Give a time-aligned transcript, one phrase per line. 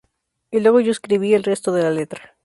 [0.49, 2.35] Y luego yo escribí el resto de la letra.